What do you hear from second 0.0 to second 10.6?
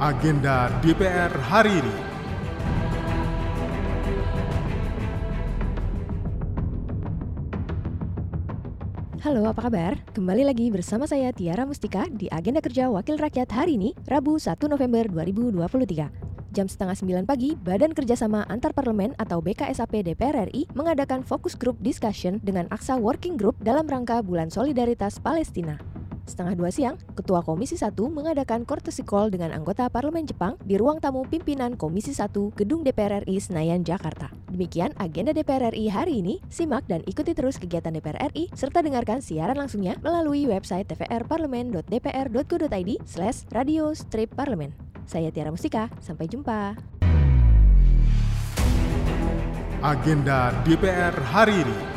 Agenda DPR hari ini. Halo, apa kabar? Kembali